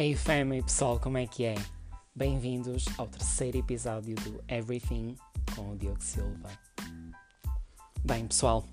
[0.00, 1.56] Hey family pessoal, como é que é?
[2.14, 5.16] Bem-vindos ao terceiro episódio do Everything
[5.56, 6.50] com o Diogo Silva.
[8.04, 8.64] Bem, pessoal,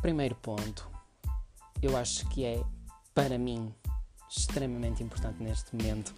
[0.00, 0.90] primeiro ponto,
[1.82, 2.64] eu acho que é
[3.14, 3.74] para mim
[4.26, 6.14] extremamente importante neste momento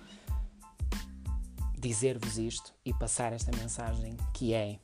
[1.77, 4.79] dizer-vos isto e passar esta mensagem que é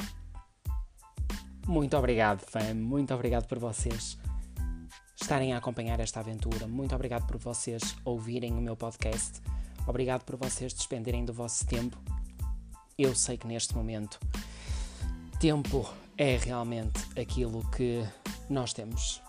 [1.69, 4.19] muito obrigado, fã, muito obrigado por vocês
[5.25, 6.67] estarem a acompanhar esta aventura.
[6.67, 9.41] Muito obrigado por vocês ouvirem o meu podcast.
[9.87, 11.97] Obrigado por vocês despenderem do vosso tempo.
[12.99, 14.21] Eu sei que neste momento
[15.41, 18.07] tempo é realmente aquilo que
[18.51, 19.23] nós temos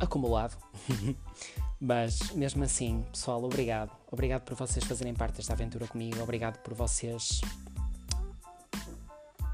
[0.00, 0.56] acumulado.
[1.78, 3.92] Mas mesmo assim, pessoal, obrigado.
[4.10, 6.22] Obrigado por vocês fazerem parte desta aventura comigo.
[6.22, 7.42] Obrigado por vocês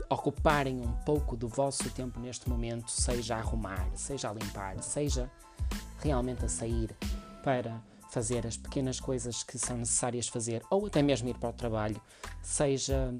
[0.08, 5.28] ocuparem um pouco do vosso tempo neste momento, seja a arrumar, seja a limpar, seja
[6.02, 6.94] realmente a sair
[7.42, 7.80] para
[8.10, 12.00] fazer as pequenas coisas que são necessárias fazer, ou até mesmo ir para o trabalho,
[12.42, 13.12] seja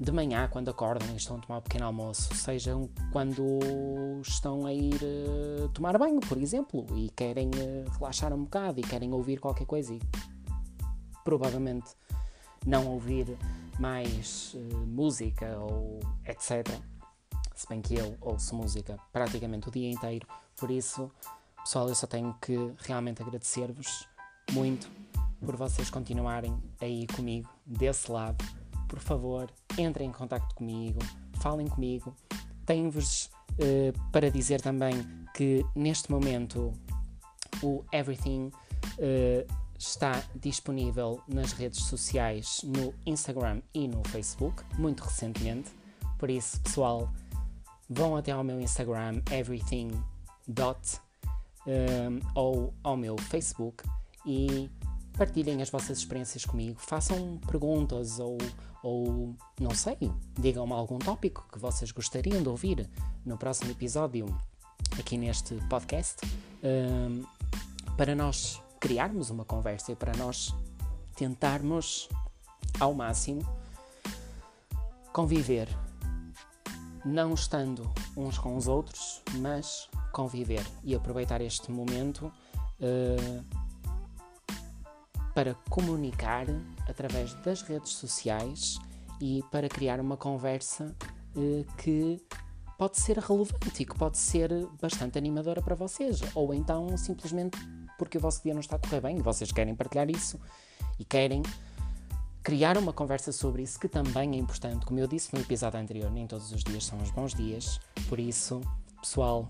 [0.00, 2.72] de manhã quando acordam e estão a tomar um pequeno almoço, seja
[3.12, 3.60] quando
[4.22, 8.82] estão a ir uh, tomar banho, por exemplo, e querem uh, relaxar um bocado e
[8.82, 10.00] querem ouvir qualquer coisa e
[11.22, 11.90] provavelmente
[12.64, 13.36] não ouvir
[13.78, 16.66] mais uh, música ou etc.
[17.54, 21.10] Se bem que eu ouço música praticamente o dia inteiro, por isso
[21.70, 24.08] Pessoal, eu só tenho que realmente agradecer-vos
[24.50, 24.90] muito
[25.38, 28.44] por vocês continuarem aí comigo, desse lado.
[28.88, 30.98] Por favor, entrem em contato comigo,
[31.34, 32.12] falem comigo.
[32.66, 34.94] Tenho-vos uh, para dizer também
[35.32, 36.72] que neste momento
[37.62, 38.50] o Everything
[38.98, 45.70] uh, está disponível nas redes sociais no Instagram e no Facebook, muito recentemente.
[46.18, 47.08] Por isso, pessoal,
[47.88, 51.09] vão até ao meu Instagram, everything.com
[51.66, 53.84] um, ou ao meu Facebook
[54.26, 54.70] e
[55.16, 58.38] partilhem as vossas experiências comigo, façam perguntas ou,
[58.82, 59.98] ou não sei,
[60.38, 62.88] digam-me algum tópico que vocês gostariam de ouvir
[63.24, 64.26] no próximo episódio
[64.98, 66.16] aqui neste podcast.
[66.62, 67.24] Um,
[67.96, 70.54] para nós criarmos uma conversa e para nós
[71.14, 72.08] tentarmos
[72.78, 73.42] ao máximo
[75.12, 75.68] conviver,
[77.04, 82.32] não estando uns com os outros, mas conviver e aproveitar este momento
[82.80, 83.44] uh,
[85.34, 86.46] para comunicar
[86.88, 88.78] através das redes sociais
[89.20, 90.94] e para criar uma conversa
[91.36, 92.20] uh, que
[92.78, 94.50] pode ser relevante e que pode ser
[94.80, 97.58] bastante animadora para vocês, ou então simplesmente
[97.98, 100.40] porque o vosso dia não está a correr bem e vocês querem partilhar isso
[100.98, 101.42] e querem
[102.42, 104.86] criar uma conversa sobre isso, que também é importante.
[104.86, 107.78] Como eu disse no episódio anterior, nem todos os dias são os bons dias,
[108.08, 108.62] por isso,
[109.00, 109.46] pessoal,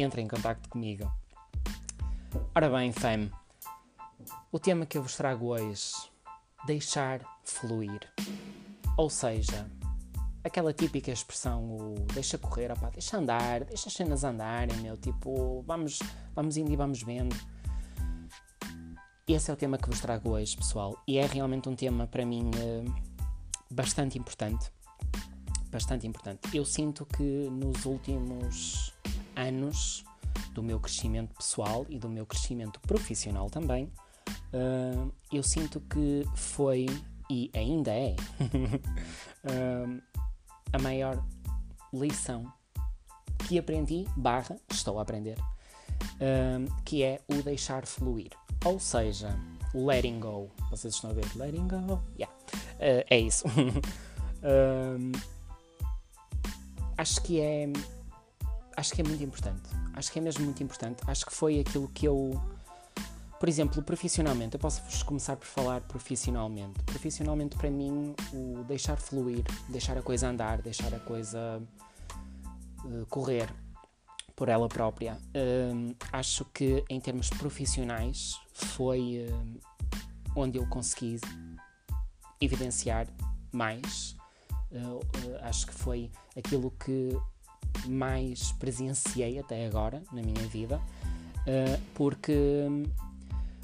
[0.00, 1.10] entre em contato comigo.
[2.54, 3.30] Ora bem, fam,
[4.50, 5.92] o tema que eu vos trago hoje,
[6.66, 8.00] deixar fluir.
[8.96, 9.70] Ou seja,
[10.42, 15.98] aquela típica expressão, o deixa correr, deixa andar, deixa as cenas andarem, meu, tipo, vamos,
[16.34, 17.36] vamos indo e vamos vendo.
[19.26, 22.24] Esse é o tema que vos trago hoje, pessoal, e é realmente um tema para
[22.24, 22.94] mim uh,
[23.70, 24.72] bastante importante.
[25.70, 26.56] Bastante importante.
[26.56, 28.94] Eu sinto que nos últimos
[29.38, 30.04] anos
[30.52, 33.90] do meu crescimento pessoal e do meu crescimento profissional também,
[34.52, 36.86] uh, eu sinto que foi
[37.30, 38.16] e ainda é
[39.44, 40.02] uh,
[40.72, 41.24] a maior
[41.92, 42.50] lição
[43.46, 48.30] que aprendi, barra, estou a aprender, uh, que é o deixar fluir.
[48.64, 49.38] Ou seja,
[49.72, 50.50] letting go.
[50.70, 51.24] Vocês estão a ver?
[51.36, 52.02] Letting go?
[52.18, 52.34] Yeah.
[52.80, 53.44] é isso.
[56.98, 57.72] acho que é
[58.78, 59.68] acho que é muito importante.
[59.92, 61.02] Acho que é mesmo muito importante.
[61.06, 62.40] Acho que foi aquilo que eu.
[63.40, 66.82] Por exemplo, profissionalmente, eu posso começar por falar profissionalmente.
[66.84, 71.62] Profissionalmente, para mim, o deixar fluir, deixar a coisa andar, deixar a coisa
[72.84, 73.48] uh, correr
[74.34, 79.60] por ela própria, uh, acho que em termos profissionais foi uh,
[80.36, 81.20] onde eu consegui
[82.40, 83.08] evidenciar
[83.52, 84.16] mais.
[85.42, 87.16] acho que foi aquilo que
[87.86, 92.66] mais presenciei até agora na minha vida, uh, porque,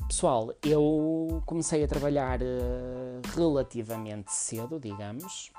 [0.09, 5.51] pessoal, eu comecei a trabalhar uh, relativamente cedo, digamos,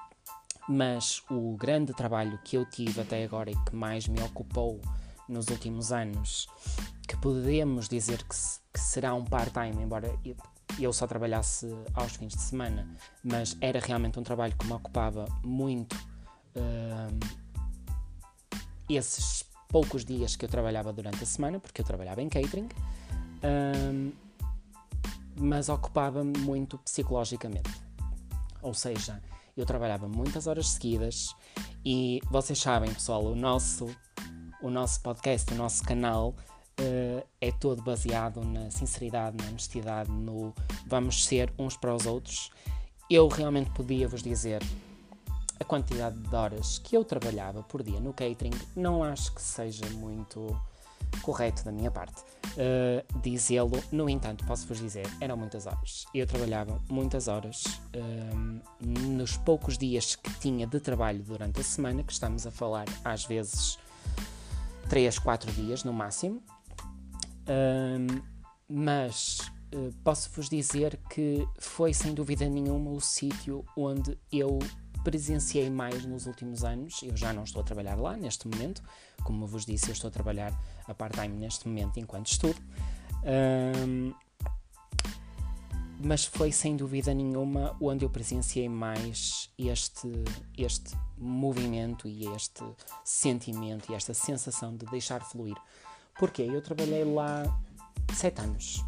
[0.68, 4.80] mas o grande trabalho que eu tive até agora e que mais me ocupou
[5.28, 6.48] nos últimos anos,
[7.08, 8.36] que podemos dizer que,
[8.74, 10.12] que será um part-time, embora
[10.80, 12.88] eu só trabalhasse aos fins de semana,
[13.24, 15.96] mas era realmente um trabalho que me ocupava muito.
[16.56, 17.45] Uh,
[18.90, 22.70] esses poucos dias que eu trabalhava durante a semana, porque eu trabalhava em catering,
[23.44, 24.12] um,
[25.38, 27.70] mas ocupava-me muito psicologicamente.
[28.62, 29.22] Ou seja,
[29.56, 31.36] eu trabalhava muitas horas seguidas
[31.84, 33.88] e vocês sabem, pessoal, o nosso,
[34.62, 36.30] o nosso podcast, o nosso canal
[36.80, 40.54] uh, é todo baseado na sinceridade, na honestidade, no
[40.88, 42.50] vamos ser uns para os outros.
[43.10, 44.62] Eu realmente podia vos dizer
[45.60, 49.86] a quantidade de horas que eu trabalhava por dia no catering, não acho que seja
[49.92, 50.60] muito
[51.22, 53.82] correto da minha parte uh, dizê-lo.
[53.92, 56.06] No entanto, posso-vos dizer, eram muitas horas.
[56.14, 62.04] Eu trabalhava muitas horas uh, nos poucos dias que tinha de trabalho durante a semana,
[62.04, 63.78] que estamos a falar às vezes
[64.90, 66.42] 3, 4 dias no máximo.
[67.48, 68.24] Uh,
[68.68, 69.40] mas
[70.04, 74.58] posso-vos dizer que foi sem dúvida nenhuma o sítio onde eu
[75.06, 77.02] presenciei mais nos últimos anos.
[77.04, 78.82] Eu já não estou a trabalhar lá neste momento,
[79.24, 80.52] como vos disse, eu estou a trabalhar
[80.88, 82.60] a part-time neste momento enquanto estudo.
[83.24, 84.14] Um,
[86.04, 90.12] mas foi sem dúvida nenhuma onde eu presenciei mais este,
[90.58, 92.64] este movimento e este
[93.04, 95.56] sentimento e esta sensação de deixar fluir.
[96.18, 97.44] Porque eu trabalhei lá
[98.14, 98.84] sete anos.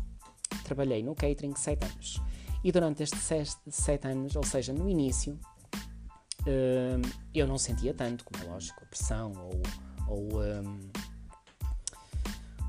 [0.64, 2.22] Trabalhei no catering sete anos.
[2.64, 3.22] E durante estes
[3.69, 5.40] sete anos, ou seja, no início,
[7.34, 9.62] eu não sentia tanto, como é lógico, a pressão ou,
[10.08, 10.90] ou um,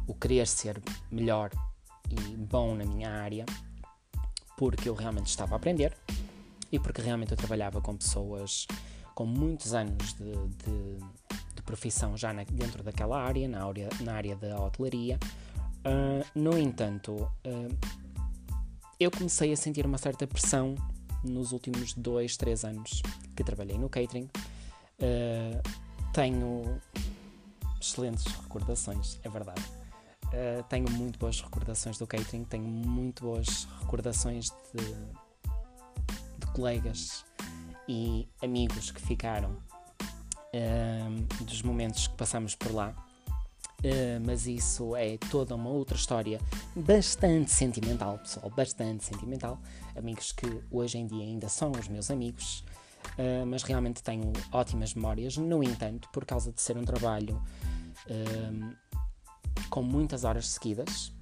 [0.06, 1.50] o querer ser melhor
[2.10, 3.44] e bom na minha área,
[4.56, 5.96] porque eu realmente estava a aprender
[6.72, 8.66] e porque realmente eu trabalhava com pessoas
[9.14, 10.98] com muitos anos de, de,
[11.54, 15.18] de profissão já na, dentro daquela área, na área, na área da hotelaria.
[15.78, 17.78] Uh, no entanto, uh,
[18.98, 20.74] eu comecei a sentir uma certa pressão
[21.24, 23.02] nos últimos dois, três anos
[23.34, 24.28] que trabalhei no catering.
[25.00, 25.62] Uh,
[26.12, 26.80] tenho
[27.80, 29.62] excelentes recordações, é verdade.
[30.26, 34.84] Uh, tenho muito boas recordações do catering, tenho muito boas recordações de,
[36.38, 37.24] de colegas
[37.88, 42.94] e amigos que ficaram uh, dos momentos que passamos por lá.
[43.78, 46.40] Uh, mas isso é toda uma outra história
[46.74, 49.56] bastante sentimental, pessoal, bastante sentimental.
[49.96, 52.64] Amigos que hoje em dia ainda são os meus amigos,
[53.16, 55.36] uh, mas realmente tenho ótimas memórias.
[55.36, 57.40] No entanto, por causa de ser um trabalho
[58.10, 58.76] uh,
[59.70, 61.12] com muitas horas seguidas,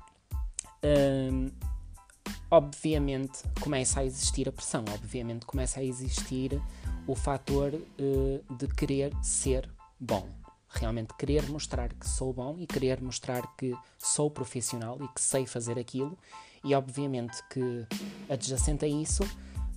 [2.51, 6.63] obviamente começa a existir a pressão, obviamente começa a existir
[7.07, 9.69] o fator de querer ser
[9.99, 15.21] bom realmente querer mostrar que sou bom e querer mostrar que sou profissional e que
[15.21, 16.19] sei fazer aquilo,
[16.65, 17.87] e obviamente que
[18.29, 19.23] adjacente a isso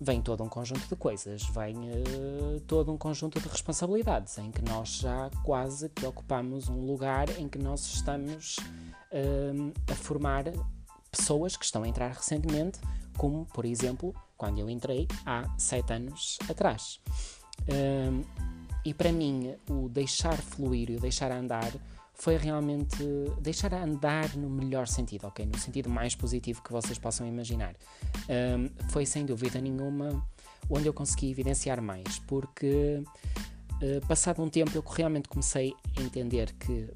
[0.01, 4.61] vem todo um conjunto de coisas, vem uh, todo um conjunto de responsabilidades em que
[4.61, 10.45] nós já quase que ocupamos um lugar em que nós estamos uh, a formar
[11.11, 12.79] pessoas que estão a entrar recentemente,
[13.17, 17.01] como por exemplo quando eu entrei há sete anos atrás.
[17.63, 18.25] Uh,
[18.89, 21.71] e para mim, o deixar fluir e o deixar andar
[22.15, 22.97] foi realmente
[23.39, 25.45] deixar andar no melhor sentido, ok?
[25.45, 27.75] No sentido mais positivo que vocês possam imaginar.
[28.27, 30.25] Um, foi sem dúvida nenhuma
[30.67, 33.03] onde eu consegui evidenciar mais, porque
[33.75, 36.91] uh, passado um tempo eu realmente comecei a entender que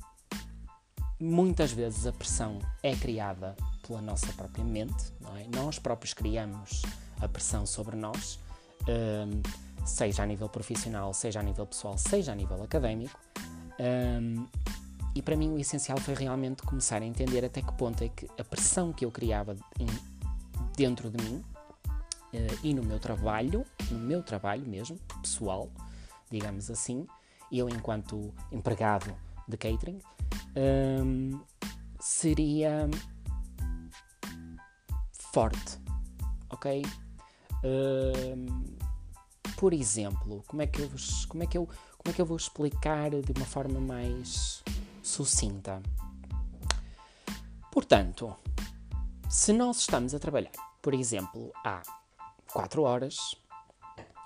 [1.19, 5.45] muitas vezes a pressão é criada pela nossa própria mente, não é?
[5.55, 6.81] Nós próprios criamos
[7.21, 8.39] a pressão sobre nós.
[8.87, 9.41] Um,
[9.85, 13.19] seja a nível profissional, seja a nível pessoal, seja a nível académico.
[13.79, 14.47] Um,
[15.15, 18.27] e para mim o essencial foi realmente começar a entender até que ponto é que
[18.39, 19.87] a pressão que eu criava em,
[20.75, 21.43] dentro de mim
[22.33, 25.69] uh, e no meu trabalho, no meu trabalho mesmo, pessoal,
[26.31, 27.05] digamos assim,
[27.51, 29.13] eu enquanto empregado
[29.47, 29.99] de catering,
[30.55, 31.39] um,
[31.99, 32.89] seria
[35.11, 35.79] forte,
[36.49, 36.83] ok?
[37.63, 38.82] Um,
[39.57, 41.65] por exemplo, como é que eu vos, como é que eu,
[41.97, 44.63] como é que eu vou explicar de uma forma mais
[45.01, 45.81] sucinta?
[47.71, 48.35] Portanto,
[49.29, 51.81] se nós estamos a trabalhar, por exemplo, há
[52.51, 53.35] 4 horas,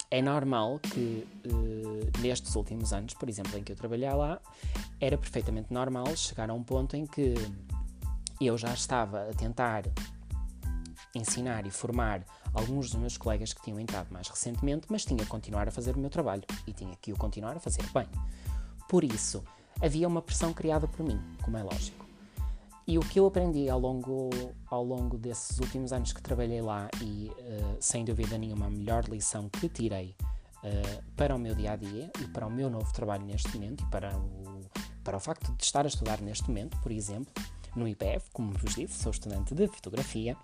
[0.09, 4.39] é normal que uh, nestes últimos anos, por exemplo, em que eu trabalhei lá,
[5.00, 7.36] era perfeitamente normal chegar a um ponto em que
[8.39, 9.83] eu já estava a tentar
[11.15, 12.24] ensinar e formar
[12.54, 15.96] alguns dos meus colegas que tinham entrado mais recentemente, mas tinha que continuar a fazer
[15.96, 18.08] o meu trabalho e tinha que o continuar a fazer bem.
[18.89, 19.44] Por isso,
[19.82, 22.06] havia uma pressão criada por mim, como é lógico.
[22.88, 24.30] E o que eu aprendi ao longo,
[24.68, 29.04] ao longo desses últimos anos que trabalhei lá, e uh, sem dúvida nenhuma a melhor
[29.10, 30.16] lição que tirei
[30.63, 33.84] uh, para o meu dia a dia e para o meu novo trabalho neste momento,
[33.84, 34.62] e para o,
[35.04, 37.34] para o facto de estar a estudar neste momento, por exemplo,
[37.75, 40.38] no IPF, como vos disse, sou estudante de fotografia.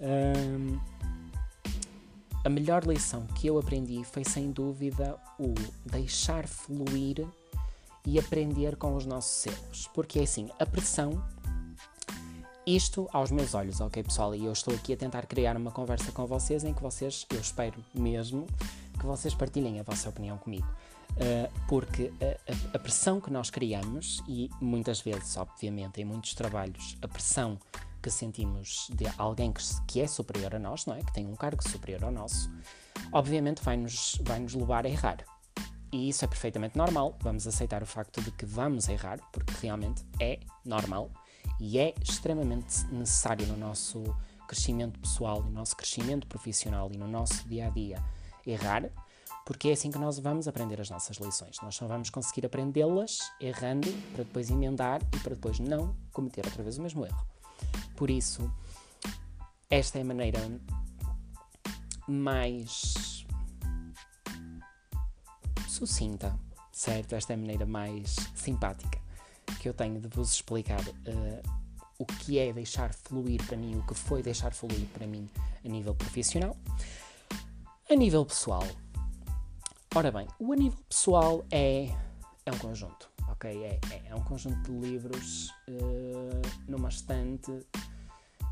[0.00, 0.78] Um,
[2.44, 5.54] a melhor lição que eu aprendi foi sem dúvida o
[5.86, 7.26] deixar fluir
[8.06, 9.88] e aprender com os nossos erros.
[9.94, 11.24] Porque é assim, a pressão,
[12.66, 14.34] isto aos meus olhos, ok pessoal?
[14.34, 17.40] E eu estou aqui a tentar criar uma conversa com vocês em que vocês, eu
[17.40, 18.46] espero mesmo,
[19.00, 20.66] que vocês partilhem a vossa opinião comigo.
[21.14, 26.96] Uh, porque a, a, pressão que nós criamos, e muitas vezes, obviamente, em muitos trabalhos,
[27.00, 27.58] a pressão
[28.02, 31.02] que sentimos de alguém que, que é superior a nós, não é?
[31.02, 32.50] Que tem um cargo superior ao nosso,
[33.12, 35.24] obviamente vai-nos vai -nos levar a errar.
[35.92, 37.16] E isso é perfeitamente normal.
[37.20, 41.08] Vamos aceitar o facto de que vamos errar, porque realmente é normal
[41.60, 44.02] e é extremamente necessário no nosso
[44.48, 48.02] crescimento pessoal, no nosso crescimento profissional e no nosso dia a dia
[48.46, 48.90] errar,
[49.44, 51.56] porque é assim que nós vamos aprender as nossas lições.
[51.62, 56.62] Nós só vamos conseguir aprendê-las errando para depois emendar e para depois não cometer outra
[56.62, 57.26] vez o mesmo erro.
[57.96, 58.50] Por isso,
[59.70, 60.40] esta é a maneira
[62.08, 63.24] mais
[65.68, 66.38] sucinta,
[66.72, 67.14] certo?
[67.14, 69.04] Esta é a maneira mais simpática
[69.60, 71.64] que eu tenho de vos explicar uh,
[71.98, 75.28] o que é deixar fluir para mim, o que foi deixar fluir para mim
[75.64, 76.56] a nível profissional.
[77.88, 78.66] A nível pessoal,
[79.94, 81.88] ora bem, o a nível pessoal é,
[82.44, 83.62] é um conjunto, ok?
[83.62, 87.64] É, é, é um conjunto de livros uh, numa estante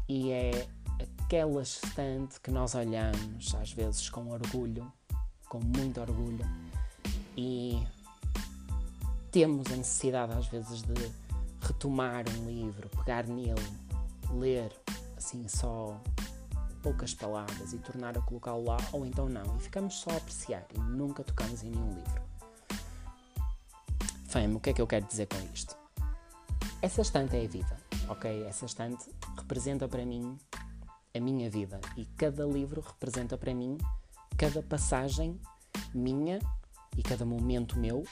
[0.08, 0.68] e é
[1.24, 4.90] aquela estante que nós olhamos às vezes com orgulho,
[5.48, 6.46] com muito orgulho
[7.36, 7.82] e
[9.32, 11.12] temos a necessidade às vezes de
[11.60, 13.54] retomar um livro, pegar nele,
[14.30, 14.72] ler
[15.16, 16.00] assim só
[16.82, 20.66] poucas palavras e tornar a colocá-lo lá, ou então não, e ficamos só a apreciar
[20.74, 22.22] e nunca tocamos em nenhum livro.
[24.26, 25.76] Fame, o que é que eu quero dizer com isto?
[26.80, 27.76] Essa estante é a vida,
[28.08, 28.44] ok?
[28.44, 29.04] Essa estante
[29.36, 30.36] representa para mim
[31.14, 33.78] a minha vida e cada livro representa para mim
[34.36, 35.38] cada passagem
[35.94, 36.40] minha
[36.96, 38.02] e cada momento meu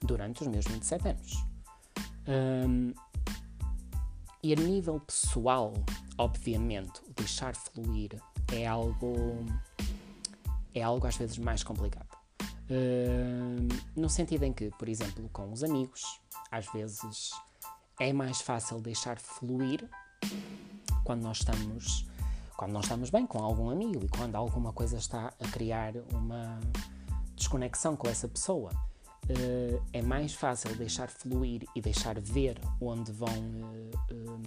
[0.00, 1.44] durante os meus 27 anos.
[2.28, 2.94] Um,
[4.42, 5.72] e a nível pessoal,
[6.18, 8.20] obviamente, deixar fluir
[8.52, 9.46] é algo
[10.74, 12.08] é algo às vezes mais complicado.
[12.70, 16.20] Um, no sentido em que, por exemplo, com os amigos,
[16.50, 17.30] às vezes
[18.00, 19.88] é mais fácil deixar fluir
[21.04, 22.06] quando nós estamos
[22.56, 26.60] quando nós estamos bem com algum amigo e quando alguma coisa está a criar uma
[27.34, 28.70] desconexão com essa pessoa.
[29.30, 34.42] Uh, é mais fácil deixar fluir e deixar ver onde vão uh,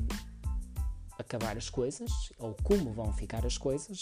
[1.17, 4.00] acabar as coisas ou como vão ficar as coisas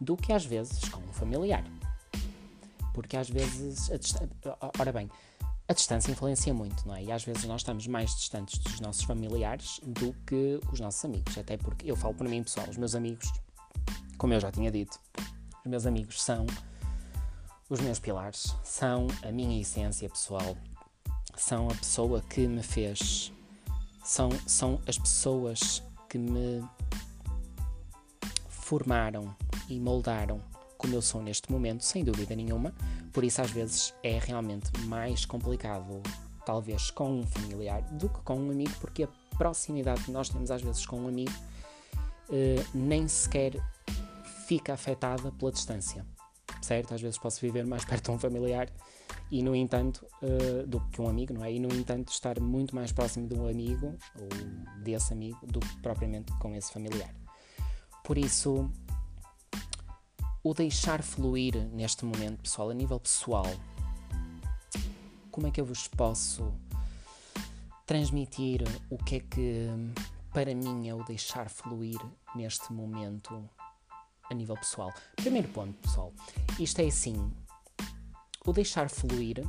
[0.00, 1.64] do que às vezes com um familiar.
[2.92, 3.90] Porque às vezes,
[4.78, 5.08] ora bem,
[5.68, 7.04] a distância influencia muito, não é?
[7.04, 11.36] E às vezes nós estamos mais distantes dos nossos familiares do que os nossos amigos.
[11.36, 13.30] Até porque eu falo por mim, pessoal, os meus amigos,
[14.16, 14.98] como eu já tinha dito,
[15.64, 16.46] os meus amigos são
[17.68, 20.56] os meus pilares, são a minha essência pessoal,
[21.36, 23.32] são a pessoa que me fez,
[24.04, 26.62] são, são as pessoas que me
[28.48, 29.34] formaram
[29.68, 30.40] e moldaram
[30.78, 32.72] como eu sou neste momento, sem dúvida nenhuma.
[33.12, 36.02] Por isso, às vezes, é realmente mais complicado,
[36.44, 40.50] talvez, com um familiar do que com um amigo, porque a proximidade que nós temos,
[40.50, 41.32] às vezes, com um amigo
[42.30, 43.54] eh, nem sequer
[44.46, 46.04] fica afetada pela distância
[46.60, 46.94] certo?
[46.94, 48.68] Às vezes posso viver mais perto de um familiar
[49.30, 51.52] e, no entanto, uh, do que um amigo, não é?
[51.52, 55.76] E, no entanto, estar muito mais próximo de um amigo ou desse amigo do que
[55.78, 57.14] propriamente com esse familiar.
[58.04, 58.70] Por isso,
[60.42, 63.46] o deixar fluir neste momento, pessoal, a nível pessoal,
[65.30, 66.54] como é que eu vos posso
[67.84, 69.68] transmitir o que é que
[70.32, 71.98] para mim é o deixar fluir
[72.34, 73.48] neste momento
[74.30, 74.92] a nível pessoal.
[75.16, 76.12] Primeiro ponto, pessoal,
[76.58, 77.32] isto é assim:
[78.46, 79.42] o deixar fluir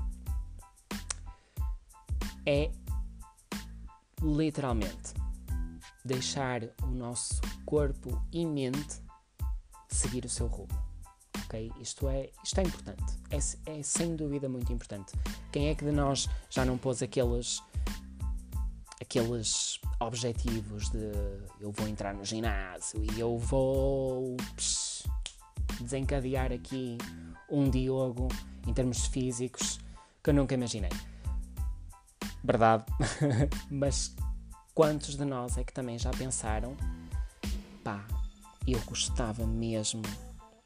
[2.45, 2.71] é
[4.21, 5.13] literalmente
[6.03, 9.01] deixar o nosso corpo e mente
[9.89, 10.87] seguir o seu rumo.
[11.45, 11.71] Ok?
[11.79, 13.17] Isto é, isto é importante.
[13.29, 15.13] É, é sem dúvida muito importante.
[15.51, 17.61] Quem é que de nós já não pôs aqueles
[19.07, 21.11] aqueles objetivos de
[21.61, 24.35] eu vou entrar no ginásio e eu vou
[25.79, 26.97] desencadear aqui
[27.49, 28.27] um Diogo
[28.67, 29.79] em termos físicos
[30.21, 30.91] que eu nunca imaginei.
[32.43, 32.83] Verdade.
[33.71, 34.13] Mas
[34.75, 36.75] quantos de nós é que também já pensaram
[37.85, 38.05] pá,
[38.67, 40.01] eu gostava mesmo,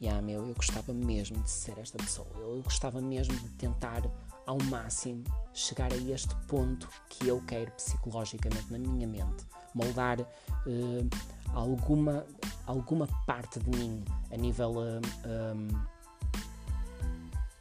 [0.01, 4.01] yeah, meu, eu gostava mesmo de ser esta pessoa, eu gostava mesmo de tentar
[4.45, 9.45] ao máximo chegar a este ponto que eu quero psicologicamente na minha mente.
[9.73, 11.09] moldar uh,
[11.53, 12.25] alguma,
[12.65, 15.01] alguma parte de mim a nível uh,
[15.55, 15.67] um,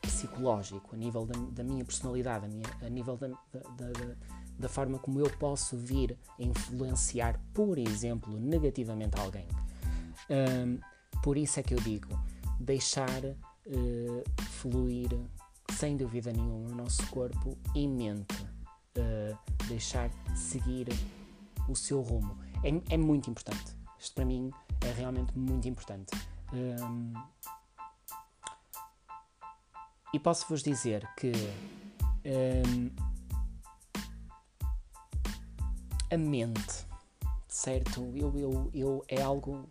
[0.02, 4.14] psicológico, a nível da, da minha personalidade, a, minha, a nível da, da,
[4.58, 9.48] da, forma como eu posso vir a influenciar, por exemplo, negativamente alguém.
[10.28, 10.78] Um,
[11.22, 12.08] por isso é que eu digo,
[12.58, 14.24] deixar uh,
[14.60, 15.08] fluir
[15.72, 18.42] sem dúvida nenhuma o nosso corpo e mente,
[18.98, 20.88] uh, deixar seguir
[21.68, 22.38] o seu rumo.
[22.62, 23.76] É, é, muito importante.
[23.98, 24.50] Isto para mim
[24.80, 26.10] é realmente muito importante.
[26.52, 27.12] Um,
[30.12, 31.32] e posso vos dizer que
[32.24, 32.90] um,
[36.12, 36.86] a mente,
[37.46, 38.12] certo?
[38.16, 39.68] Eu, eu, eu, é, algo,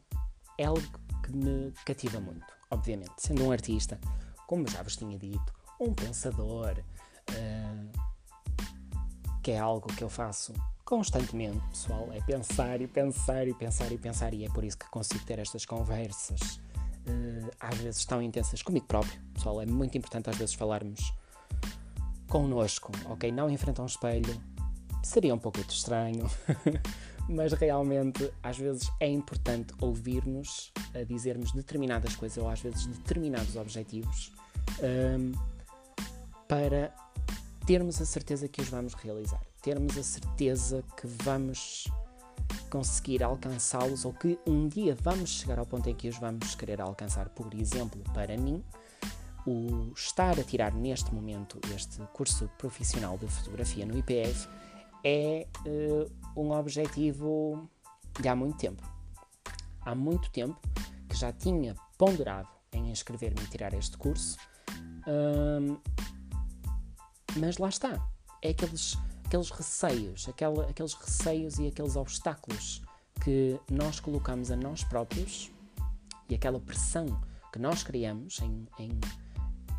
[0.58, 0.82] é algo
[1.24, 3.14] que me cativa muito, obviamente.
[3.18, 4.00] Sendo um artista,
[4.48, 6.76] como já vos tinha dito, um pensador,
[7.32, 8.00] uh,
[9.42, 12.10] que é algo que eu faço constantemente, pessoal.
[12.12, 15.40] É pensar e pensar e pensar e pensar, e é por isso que consigo ter
[15.40, 16.60] estas conversas
[17.08, 19.20] uh, às vezes tão intensas comigo próprio.
[19.34, 21.14] Pessoal, é muito importante às vezes falarmos
[22.28, 23.32] connosco, ok?
[23.32, 24.42] Não a um espelho,
[25.04, 26.30] seria um pouco estranho,
[27.28, 33.56] mas realmente às vezes é importante ouvir-nos a dizermos determinadas coisas ou às vezes determinados
[33.56, 34.32] objetivos
[34.82, 35.32] um,
[36.50, 36.92] para
[37.68, 41.88] termos a certeza que os vamos realizar, termos a certeza que vamos
[42.72, 46.82] conseguir alcançá-los ou que um dia vamos chegar ao ponto em que os vamos querer
[46.82, 47.30] alcançar.
[47.30, 48.64] Por exemplo, para mim,
[49.46, 54.50] o estar a tirar neste momento este curso profissional de fotografia no IPF
[55.04, 57.70] é uh, um objetivo
[58.20, 58.82] de há muito tempo.
[59.82, 60.60] Há muito tempo
[61.08, 64.38] que já tinha ponderado em inscrever-me e tirar este curso,
[67.38, 68.00] mas lá está.
[68.42, 68.98] É aqueles
[69.30, 72.82] aqueles receios, aquela, aqueles receios e aqueles obstáculos
[73.24, 75.52] que nós colocamos a nós próprios
[76.28, 77.06] e aquela pressão
[77.54, 79.00] que nós criamos em, em,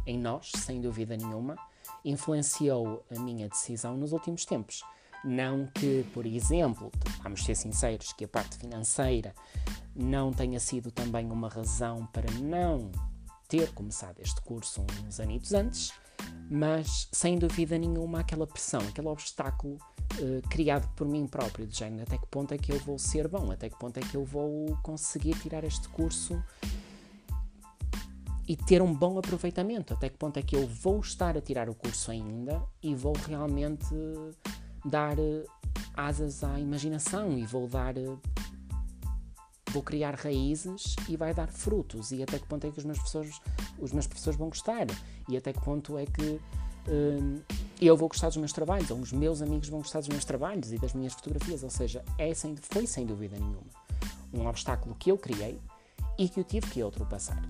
[0.07, 1.57] em nós, sem dúvida nenhuma,
[2.05, 4.85] influenciou a minha decisão nos últimos tempos.
[5.25, 9.35] Não que, por exemplo, vamos ser sinceros, que a parte financeira
[9.97, 12.91] não tenha sido também uma razão para não
[13.49, 15.93] ter começado este curso uns anitos antes,
[16.51, 22.03] mas sem dúvida nenhuma aquela pressão, aquele obstáculo uh, criado por mim próprio, de género,
[22.03, 24.25] até que ponto é que eu vou ser bom, até que ponto é que eu
[24.25, 26.43] vou conseguir tirar este curso
[28.49, 31.69] e ter um bom aproveitamento, até que ponto é que eu vou estar a tirar
[31.69, 33.95] o curso ainda e vou realmente
[34.85, 35.45] dar uh,
[35.95, 38.21] asas à imaginação e vou dar uh,
[39.73, 42.99] vou criar raízes e vai dar frutos e até que ponto é que os meus
[42.99, 43.41] professores,
[43.79, 44.87] os meus professores vão gostar
[45.29, 46.41] e até que ponto é que
[46.89, 47.41] hum,
[47.81, 50.73] eu vou gostar dos meus trabalhos ou os meus amigos vão gostar dos meus trabalhos
[50.73, 53.91] e das minhas fotografias, ou seja, é sem, foi sem dúvida nenhuma
[54.33, 55.61] um obstáculo que eu criei
[56.19, 57.43] e que eu tive que ultrapassar.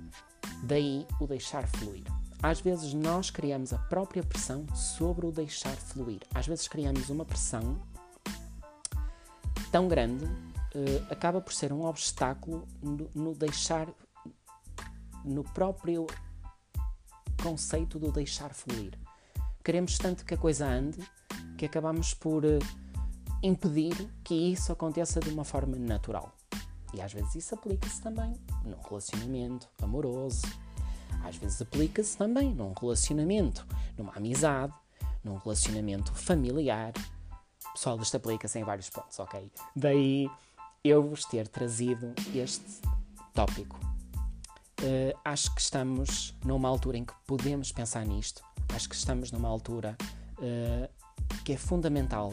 [0.62, 2.04] Daí o deixar fluir.
[2.42, 6.20] Às vezes nós criamos a própria pressão sobre o deixar fluir.
[6.35, 7.78] Às vezes criamos uma pressão
[9.70, 10.26] tão grande
[11.11, 13.88] acaba por ser um obstáculo no, no, deixar,
[15.24, 16.06] no próprio
[17.42, 18.98] conceito do deixar fluir.
[19.64, 20.98] Queremos tanto que a coisa ande
[21.56, 22.59] que acabamos por uh,
[23.42, 26.35] impedir que isso aconteça de uma forma natural.
[26.94, 30.42] E às vezes isso aplica-se também num relacionamento amoroso,
[31.22, 34.72] às vezes aplica-se também num relacionamento, numa amizade,
[35.22, 36.92] num relacionamento familiar.
[37.74, 39.50] Pessoal, isto aplica-se em vários pontos, ok?
[39.76, 40.28] Daí
[40.83, 42.81] eu vos ter trazido este
[43.35, 43.79] tópico.
[44.81, 48.43] Uh, acho que estamos numa altura em que podemos pensar nisto.
[48.75, 49.95] Acho que estamos numa altura
[50.38, 50.88] uh,
[51.45, 52.33] que é fundamental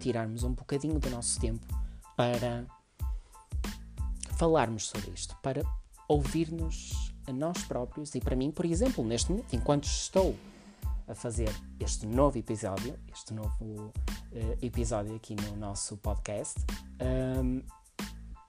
[0.00, 1.66] tirarmos um bocadinho do nosso tempo
[2.16, 2.64] para
[4.38, 5.62] falarmos sobre isto, para
[6.08, 10.34] ouvirmos a nós próprios e para mim, por exemplo, neste momento, enquanto estou
[11.06, 13.92] a fazer este novo episódio, este novo uh,
[14.62, 16.58] episódio aqui no nosso podcast,
[17.00, 17.62] um,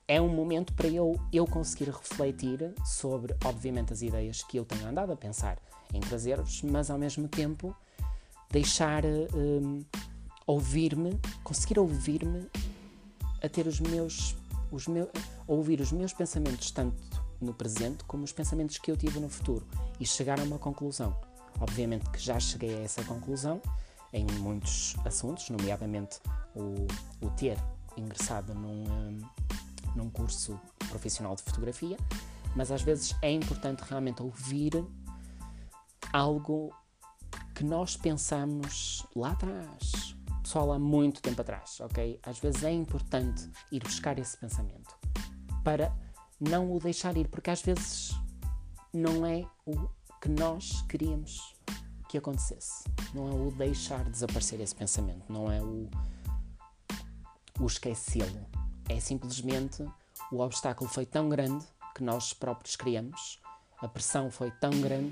[0.08, 4.88] é um momento para eu, eu conseguir refletir sobre, obviamente, as ideias que eu tenho
[4.88, 5.58] andado a pensar
[5.94, 7.76] em trazer-vos, mas ao mesmo tempo
[8.52, 9.84] deixar um,
[10.46, 12.48] ouvir-me, conseguir ouvir-me
[13.42, 14.36] a ter os meus,
[14.72, 15.10] os meus,
[15.48, 17.02] ouvir os meus pensamentos tanto
[17.40, 19.66] no presente como os pensamentos que eu tive no futuro
[20.00, 21.16] e chegar a uma conclusão.
[21.60, 23.62] Obviamente que já cheguei a essa conclusão
[24.12, 26.20] em muitos assuntos, nomeadamente
[26.56, 26.88] o,
[27.26, 27.58] o ter
[27.98, 29.22] ingressado num, hum,
[29.96, 31.98] num curso profissional de fotografia,
[32.56, 34.86] mas às vezes é importante realmente ouvir
[36.12, 36.74] algo
[37.56, 42.20] que nós pensamos lá atrás, pessoal há muito tempo atrás, ok?
[42.24, 44.96] Às vezes é importante ir buscar esse pensamento
[45.64, 45.92] para
[46.40, 48.12] não o deixar ir, porque às vezes
[48.94, 49.88] não é o
[50.22, 51.56] que nós queríamos
[52.08, 52.84] que acontecesse.
[53.14, 55.90] Não é o deixar desaparecer esse pensamento, não é o,
[57.60, 58.46] o esquecê-lo.
[58.94, 59.84] É simplesmente
[60.32, 63.40] o obstáculo foi tão grande que nós próprios criamos,
[63.80, 65.12] a pressão foi tão grande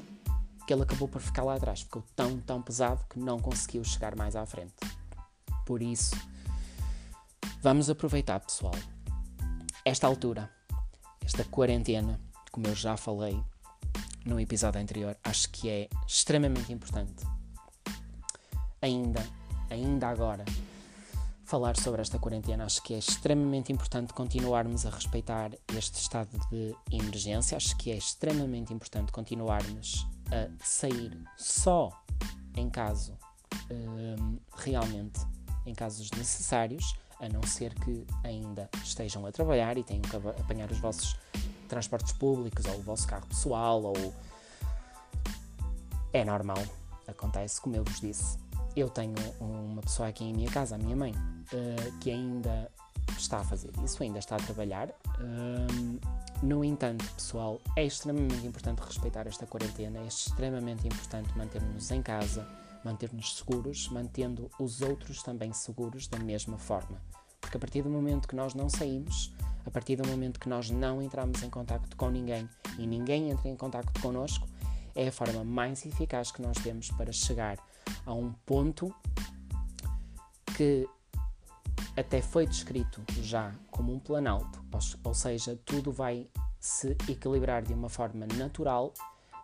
[0.68, 1.82] que ele acabou por ficar lá atrás.
[1.82, 4.76] Ficou tão, tão pesado que não conseguiu chegar mais à frente.
[5.66, 6.16] Por isso,
[7.60, 8.76] vamos aproveitar, pessoal,
[9.84, 10.48] esta altura,
[11.26, 13.44] esta quarentena, como eu já falei
[14.24, 17.26] no episódio anterior, acho que é extremamente importante.
[18.80, 19.26] Ainda,
[19.72, 20.46] ainda agora,
[21.52, 22.64] falar sobre esta quarentena.
[22.64, 27.58] Acho que é extremamente importante continuarmos a respeitar este estado de emergência.
[27.58, 31.92] Acho que é extremamente importante continuarmos a sair só
[32.56, 33.18] em caso
[33.70, 35.20] um, realmente
[35.66, 40.72] em casos necessários, a não ser que ainda estejam a trabalhar e tenham que apanhar
[40.72, 41.18] os vossos
[41.68, 44.14] transportes públicos ou o vosso carro pessoal ou
[46.14, 46.64] é normal,
[47.06, 48.38] acontece como eu vos disse.
[48.76, 52.72] Eu tenho uma pessoa aqui em minha casa, a minha mãe, uh, que ainda
[53.18, 54.90] está a fazer isso, ainda está a trabalhar.
[54.90, 56.00] Uh,
[56.42, 62.48] no entanto, pessoal, é extremamente importante respeitar esta quarentena, é extremamente importante manter-nos em casa,
[62.84, 67.00] manter-nos seguros, mantendo os outros também seguros da mesma forma.
[67.40, 69.34] Porque a partir do momento que nós não saímos,
[69.66, 73.50] a partir do momento que nós não entramos em contato com ninguém e ninguém entra
[73.50, 74.48] em contato connosco,
[74.96, 77.58] é a forma mais eficaz que nós temos para chegar
[78.06, 78.94] a um ponto
[80.56, 80.88] que
[81.96, 84.64] até foi descrito já como um planalto,
[85.04, 86.28] ou seja, tudo vai
[86.60, 88.94] se equilibrar de uma forma natural.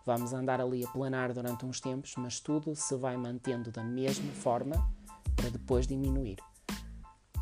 [0.05, 4.31] Vamos andar ali a planar durante uns tempos, mas tudo se vai mantendo da mesma
[4.31, 4.75] forma
[5.35, 6.37] para depois diminuir.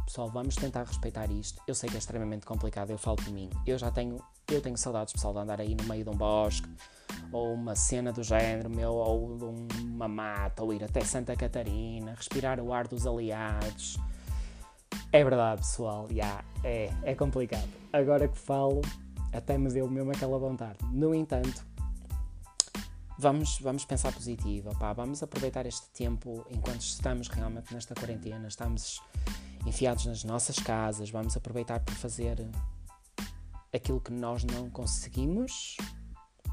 [0.06, 1.62] Pessoal, vamos tentar respeitar isto.
[1.68, 3.50] Eu sei que é extremamente complicado, eu falo por mim.
[3.66, 6.70] Eu já tenho, eu tenho saudades, pessoal, de andar aí no meio de um bosque,
[7.32, 9.38] ou uma cena do género, meu, ou
[9.82, 13.98] uma mata, ou ir até Santa Catarina, respirar o ar dos aliados.
[15.12, 17.70] É verdade, pessoal, yeah, é, é complicado.
[17.92, 18.82] Agora que falo,
[19.34, 20.78] até me deu mesmo aquela vontade.
[20.92, 21.66] No entanto,
[23.18, 29.02] vamos, vamos pensar positivo, pá, vamos aproveitar este tempo enquanto estamos realmente nesta quarentena, estamos
[29.66, 32.48] enfiados nas nossas casas, vamos aproveitar para fazer
[33.74, 35.76] aquilo que nós não conseguimos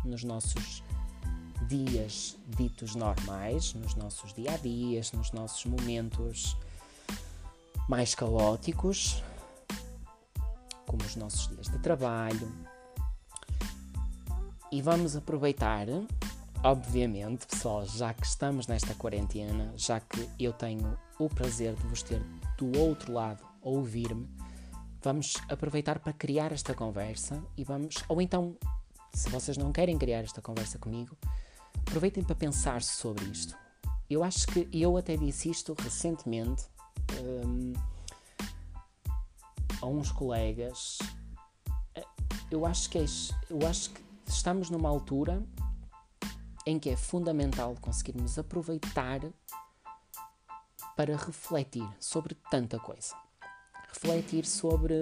[0.05, 0.83] nos nossos
[1.69, 6.57] dias ditos normais, nos nossos dia a dias, nos nossos momentos
[7.89, 9.23] mais caóticos,
[10.87, 12.53] como os nossos dias de trabalho.
[14.71, 15.87] E vamos aproveitar,
[16.63, 22.03] obviamente, pessoal, já que estamos nesta quarentena, já que eu tenho o prazer de vos
[22.03, 22.23] ter
[22.57, 24.29] do outro lado a ouvir-me,
[25.03, 28.57] vamos aproveitar para criar esta conversa e vamos, ou então
[29.13, 31.17] se vocês não querem criar esta conversa comigo,
[31.87, 33.57] aproveitem para pensar sobre isto.
[34.09, 36.67] Eu acho que eu até disse isto recentemente
[37.21, 37.73] um,
[39.81, 40.99] a uns colegas.
[42.51, 43.05] Eu acho que é,
[43.49, 45.43] eu acho que estamos numa altura
[46.67, 49.21] em que é fundamental conseguirmos aproveitar
[50.97, 53.15] para refletir sobre tanta coisa.
[53.89, 54.95] Refletir sobre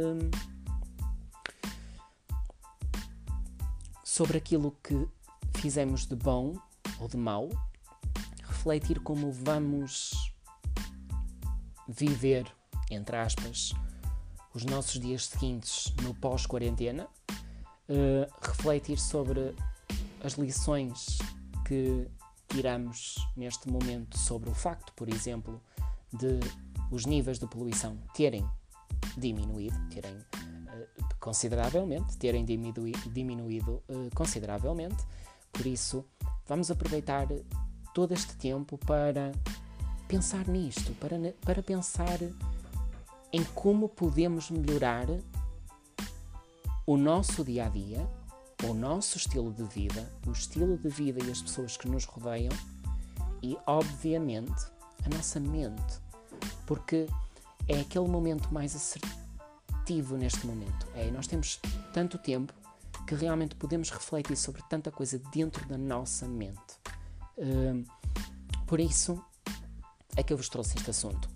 [4.20, 5.08] sobre aquilo que
[5.62, 6.54] fizemos de bom
[6.98, 7.48] ou de mau,
[8.44, 10.34] refletir como vamos
[11.88, 12.46] viver,
[12.90, 13.72] entre aspas,
[14.52, 17.08] os nossos dias seguintes no pós-quarentena,
[17.88, 19.54] uh, refletir sobre
[20.22, 21.16] as lições
[21.66, 22.06] que
[22.46, 25.62] tiramos neste momento sobre o facto, por exemplo,
[26.12, 26.40] de
[26.90, 28.46] os níveis de poluição terem
[29.16, 30.22] diminuído, terem
[31.20, 35.04] consideravelmente, terem diminuído, diminuído uh, consideravelmente.
[35.52, 36.04] Por isso,
[36.46, 37.28] vamos aproveitar
[37.94, 39.30] todo este tempo para
[40.08, 42.18] pensar nisto, para, para pensar
[43.32, 45.06] em como podemos melhorar
[46.86, 48.08] o nosso dia a dia,
[48.64, 52.52] o nosso estilo de vida, o estilo de vida e as pessoas que nos rodeiam
[53.42, 54.66] e, obviamente,
[55.04, 56.00] a nossa mente,
[56.66, 57.06] porque
[57.68, 59.29] é aquele momento mais assertivo
[59.80, 60.86] ativo neste momento.
[60.94, 61.60] É, nós temos
[61.92, 62.52] tanto tempo
[63.06, 66.78] que realmente podemos refletir sobre tanta coisa dentro da nossa mente.
[67.36, 67.84] Uh,
[68.66, 69.22] por isso
[70.16, 71.28] é que eu vos trouxe este assunto.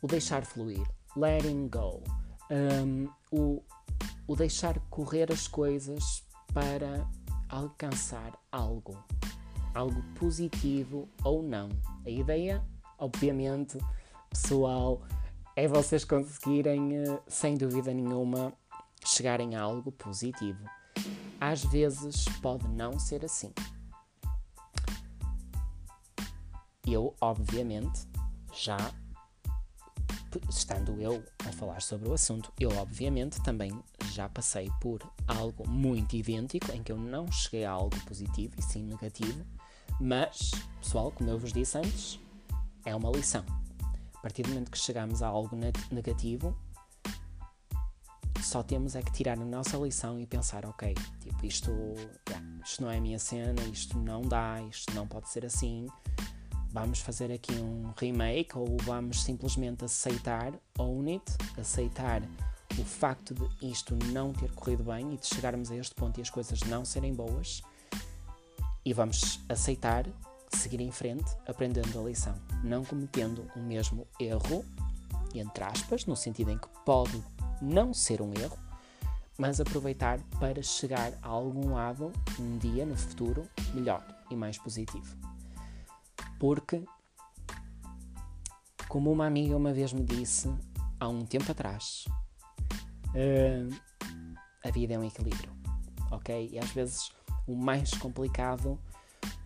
[0.00, 2.02] O deixar fluir, letting go,
[2.50, 3.62] um, o,
[4.26, 7.06] o deixar correr as coisas para
[7.48, 8.96] alcançar algo,
[9.74, 11.68] algo positivo ou não.
[12.06, 12.62] A ideia,
[12.98, 13.78] obviamente,
[14.30, 15.02] pessoal,
[15.54, 18.52] é vocês conseguirem, eh, sem dúvida nenhuma,
[19.04, 20.64] chegarem a algo positivo.
[21.40, 23.52] Às vezes pode não ser assim.
[26.86, 28.06] Eu, obviamente,
[28.52, 28.76] já
[30.48, 33.70] estando eu a falar sobre o assunto, eu obviamente também
[34.12, 38.62] já passei por algo muito idêntico em que eu não cheguei a algo positivo e
[38.62, 39.44] sim negativo,
[40.00, 42.18] mas, pessoal, como eu vos disse antes,
[42.84, 43.44] é uma lição.
[44.22, 45.56] Partir do momento que chegamos a algo
[45.90, 46.56] negativo,
[48.42, 51.72] só temos é que tirar a nossa lição e pensar, ok, tipo, isto,
[52.64, 55.86] isto não é a minha cena, isto não dá, isto não pode ser assim,
[56.70, 61.24] vamos fazer aqui um remake ou vamos simplesmente aceitar, own it,
[61.58, 62.22] aceitar
[62.78, 66.22] o facto de isto não ter corrido bem e de chegarmos a este ponto e
[66.22, 67.62] as coisas não serem boas
[68.84, 70.06] e vamos aceitar,
[70.56, 74.64] seguir em frente, aprendendo a lição, não cometendo o mesmo erro,
[75.34, 77.22] entre aspas, no sentido em que pode
[77.60, 78.58] não ser um erro,
[79.38, 85.22] mas aproveitar para chegar a algum lado um dia no futuro melhor e mais positivo
[86.42, 86.84] porque,
[88.88, 90.52] como uma amiga uma vez me disse
[90.98, 92.04] há um tempo atrás,
[93.14, 93.80] uh,
[94.64, 95.52] a vida é um equilíbrio,
[96.10, 96.50] ok?
[96.52, 97.12] E às vezes
[97.46, 98.76] o mais complicado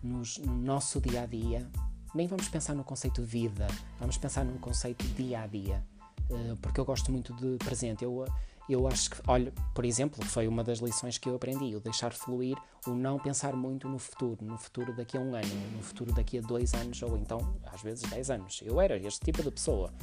[0.03, 1.69] nos, no nosso dia a dia,
[2.13, 3.67] nem vamos pensar no conceito vida,
[3.99, 5.83] vamos pensar no conceito dia a dia,
[6.29, 8.03] uh, porque eu gosto muito de presente.
[8.03, 8.25] Eu,
[8.69, 12.13] eu acho que, olha, por exemplo, foi uma das lições que eu aprendi, o deixar
[12.13, 16.13] fluir, o não pensar muito no futuro, no futuro daqui a um ano, no futuro
[16.13, 18.61] daqui a dois anos, ou então, às vezes, dez anos.
[18.63, 19.93] Eu era este tipo de pessoa.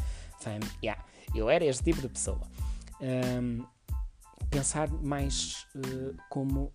[0.41, 1.03] Fam, yeah,
[1.35, 2.43] eu era este tipo de pessoa.
[3.01, 3.65] Um,
[4.51, 6.73] pensar mais uh, como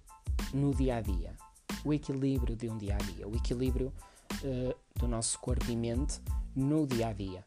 [0.54, 1.34] no dia a dia.
[1.84, 3.94] O equilíbrio de um dia a dia, o equilíbrio
[4.44, 6.20] uh, do nosso corpo e mente
[6.56, 7.46] no dia a dia.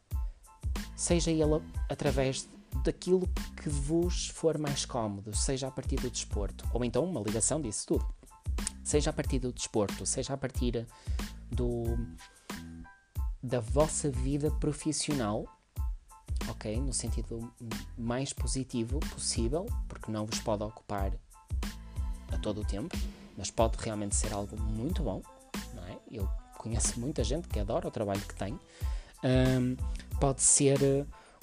[0.95, 2.49] Seja ele através
[2.83, 3.27] daquilo
[3.61, 7.87] que vos for mais cómodo, seja a partir do desporto, ou então uma ligação disso
[7.87, 8.13] tudo.
[8.83, 10.85] Seja a partir do desporto, seja a partir
[11.51, 11.83] do,
[13.41, 15.45] da vossa vida profissional,
[16.49, 16.79] ok?
[16.81, 17.51] No sentido
[17.97, 21.13] mais positivo possível, porque não vos pode ocupar
[22.31, 22.97] a todo o tempo,
[23.37, 25.21] mas pode realmente ser algo muito bom,
[25.73, 25.97] não é?
[26.11, 28.59] Eu conheço muita gente que adora o trabalho que tem.
[29.23, 29.75] Um,
[30.19, 30.79] pode ser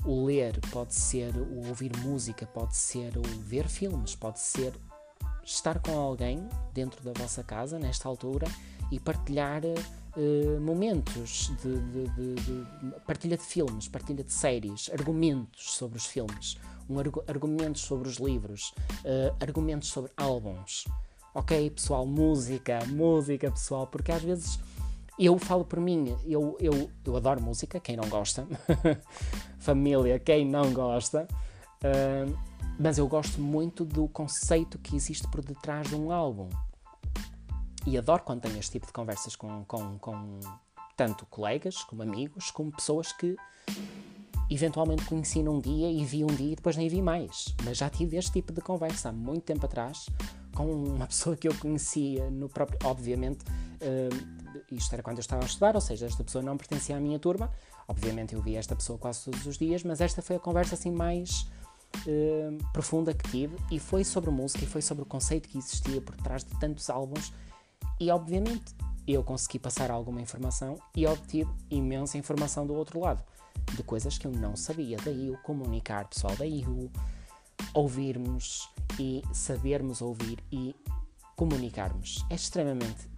[0.05, 4.73] o ler, pode ser o ouvir música, pode ser o ver filmes, pode ser
[5.45, 8.47] estar com alguém dentro da vossa casa nesta altura
[8.91, 15.73] e partilhar uh, momentos de, de, de, de, partilha de filmes, partilha de séries, argumentos
[15.75, 16.57] sobre os filmes,
[16.89, 18.73] um argu argumentos sobre os livros,
[19.05, 20.87] uh, argumentos sobre álbuns.
[21.33, 24.59] Ok, pessoal, música, música, pessoal, porque às vezes
[25.17, 28.49] eu falo por mim, eu, eu, eu adoro música, quem não gosta,
[29.61, 31.29] família, quem não gosta,
[31.85, 32.39] uh,
[32.81, 36.49] mas eu gosto muito do conceito que existe por detrás de um álbum.
[37.87, 40.41] E adoro quando tenho este tipo de conversas com, com, com
[40.97, 43.37] tanto colegas, como amigos, como pessoas que
[44.51, 47.55] eventualmente conheci num dia e vi um dia e depois nem vi mais.
[47.65, 50.07] Mas já tive este tipo de conversa há muito tempo atrás
[50.67, 52.79] com uma pessoa que eu conhecia no próprio.
[52.85, 56.97] Obviamente, uh, isto era quando eu estava a estudar, ou seja, esta pessoa não pertencia
[56.97, 57.51] à minha turma.
[57.89, 60.93] Obviamente eu vi esta pessoa quase todos os dias, mas esta foi a conversa assim
[60.93, 61.51] mais
[62.07, 66.01] uh, profunda que tive e foi sobre música e foi sobre o conceito que existia
[66.01, 67.33] por trás de tantos álbuns
[67.99, 68.75] e obviamente
[69.07, 73.25] eu consegui passar alguma informação e obtive imensa informação do outro lado,
[73.75, 74.97] de coisas que eu não sabia.
[75.05, 76.91] Daí o comunicar, pessoal, daí o
[77.75, 80.75] ouvirmos e sabermos ouvir e
[81.37, 82.25] comunicarmos.
[82.29, 83.09] É extremamente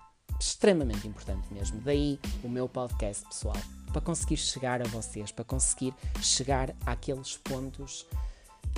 [0.42, 1.80] extremamente importante mesmo.
[1.82, 3.56] Daí o meu podcast, pessoal,
[3.92, 8.04] para conseguir chegar a vocês, para conseguir chegar àqueles pontos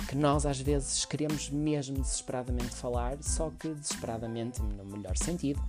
[0.07, 5.61] que nós às vezes queremos mesmo desesperadamente falar, só que desesperadamente, no melhor sentido,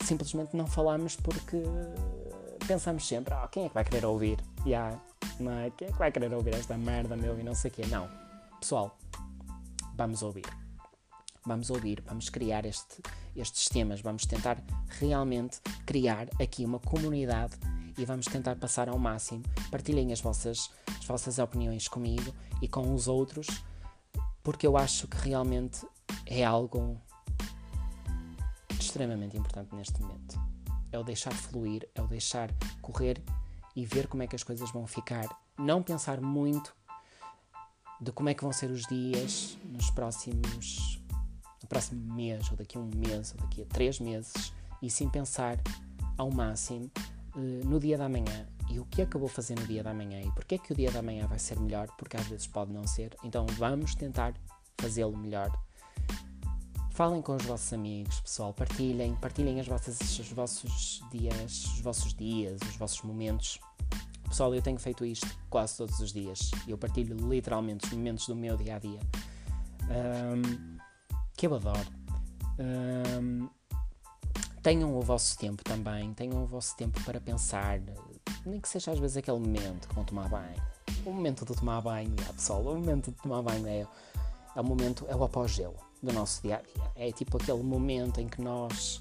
[0.00, 1.62] simplesmente não falamos porque
[2.66, 4.38] pensamos sempre, oh, quem é que vai querer ouvir?
[4.66, 4.98] Yeah,
[5.38, 5.70] não é?
[5.70, 7.86] Quem é que vai querer ouvir esta merda, meu, e não sei o quê?
[7.86, 8.08] Não.
[8.58, 8.96] Pessoal,
[9.96, 10.46] vamos ouvir.
[11.46, 13.02] Vamos ouvir, vamos criar este,
[13.36, 14.62] estes temas, vamos tentar
[14.98, 17.56] realmente criar aqui uma comunidade
[17.98, 19.42] e vamos tentar passar ao máximo.
[19.70, 23.46] Partilhem as vossas, as vossas opiniões comigo e com os outros,
[24.42, 25.86] porque eu acho que realmente
[26.26, 26.98] é algo
[28.80, 30.40] extremamente importante neste momento.
[30.90, 33.22] É o deixar fluir, é o deixar correr
[33.76, 35.26] e ver como é que as coisas vão ficar.
[35.58, 36.74] Não pensar muito
[38.00, 41.00] de como é que vão ser os dias nos próximos
[41.62, 44.52] no próximo mês, ou daqui a um mês, ou daqui a três meses,
[44.82, 45.58] e sim pensar
[46.18, 46.90] ao máximo
[47.34, 49.82] uh, no dia da manhã, e o que é que eu vou fazer no dia
[49.82, 52.26] da manhã e porque é que o dia da manhã vai ser melhor, porque às
[52.26, 53.16] vezes pode não ser.
[53.22, 54.34] Então vamos tentar
[54.78, 55.50] fazê-lo melhor.
[56.90, 62.14] Falem com os vossos amigos, pessoal, partilhem, partilhem as vossas, os vossos dias, os vossos
[62.14, 63.58] dias, os vossos momentos.
[64.34, 66.50] Pessoal, eu tenho feito isto quase todos os dias.
[66.66, 68.98] Eu partilho literalmente os momentos do meu dia a dia.
[69.84, 70.76] Um,
[71.36, 71.88] que eu adoro.
[72.58, 73.48] Um,
[74.60, 77.80] tenham o vosso tempo também, tenham o vosso tempo para pensar,
[78.44, 80.60] nem que seja às vezes aquele momento que vão tomar banho.
[81.06, 83.86] O momento de tomar banho, é, pessoal, o momento de tomar banho é,
[84.56, 86.90] é o momento, é o apogeu do nosso dia a dia.
[86.96, 89.00] É tipo aquele momento em que nós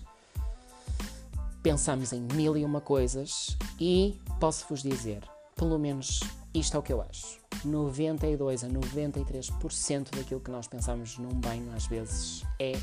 [1.63, 5.23] pensamos em mil e uma coisas e posso-vos dizer,
[5.56, 6.19] pelo menos
[6.54, 7.39] isto é o que eu acho.
[7.63, 12.73] 92 a 93% daquilo que nós pensamos num banho às vezes é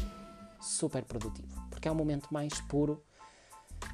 [0.61, 3.03] super produtivo, porque é o momento mais puro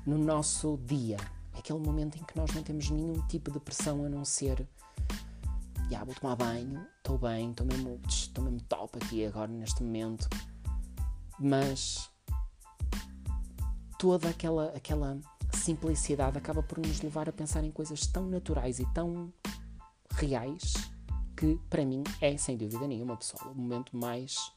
[0.07, 1.17] no nosso dia.
[1.53, 4.67] É aquele momento em que nós não temos nenhum tipo de pressão a não ser
[5.91, 8.01] já vou tomar banho, estou bem, estou mesmo,
[8.41, 10.29] mesmo top aqui agora neste momento.
[11.39, 12.11] Mas
[13.99, 15.19] toda aquela, aquela
[15.53, 19.33] simplicidade acaba por nos levar a pensar em coisas tão naturais e tão
[20.13, 20.75] reais
[21.37, 24.53] que para mim é sem dúvida nenhuma pessoal o momento mais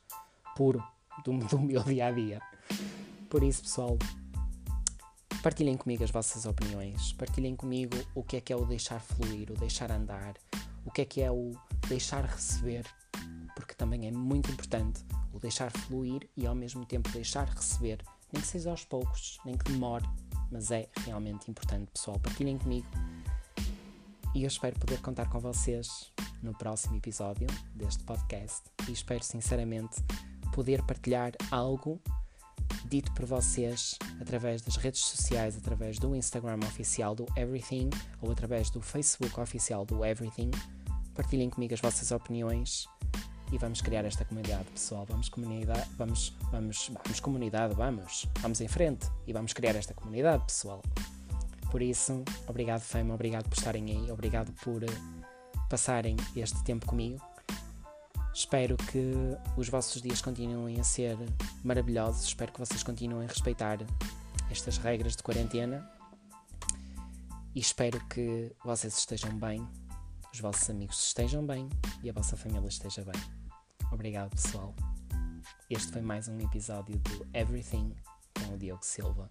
[0.55, 0.83] puro
[1.23, 2.41] do, do meu dia a dia.
[3.29, 3.97] Por isso, pessoal,
[5.43, 9.51] partilhem comigo as vossas opiniões, partilhem comigo o que é que é o deixar fluir,
[9.51, 10.35] o deixar andar,
[10.85, 11.51] o que é que é o
[11.87, 12.85] deixar receber,
[13.55, 18.41] porque também é muito importante o deixar fluir e ao mesmo tempo deixar receber, nem
[18.41, 20.05] que seja aos poucos, nem que demore,
[20.51, 22.19] mas é realmente importante, pessoal.
[22.19, 22.87] Partilhem comigo
[24.35, 26.11] e eu espero poder contar com vocês
[26.43, 30.01] no próximo episódio deste podcast e espero sinceramente
[30.53, 31.99] poder partilhar algo
[32.85, 37.89] dito por vocês através das redes sociais, através do Instagram oficial do Everything
[38.21, 40.51] ou através do Facebook oficial do Everything.
[41.15, 42.85] Partilhem comigo as vossas opiniões
[43.51, 45.05] e vamos criar esta comunidade, pessoal.
[45.07, 50.43] Vamos comunidade, vamos, vamos, vamos comunidade, vamos, vamos em frente e vamos criar esta comunidade,
[50.45, 50.81] pessoal.
[51.71, 54.87] Por isso, obrigado Fama, obrigado por estarem aí, obrigado por eh,
[55.69, 57.21] passarem este tempo comigo.
[58.33, 59.11] Espero que
[59.57, 61.17] os vossos dias continuem a ser
[61.63, 62.25] maravilhosos.
[62.25, 63.79] Espero que vocês continuem a respeitar
[64.49, 65.89] estas regras de quarentena.
[67.53, 69.67] E espero que vocês estejam bem,
[70.31, 71.67] os vossos amigos estejam bem
[72.03, 73.38] e a vossa família esteja bem.
[73.91, 74.73] Obrigado, pessoal.
[75.69, 77.95] Este foi mais um episódio do Everything
[78.33, 79.29] com o Diogo Silva.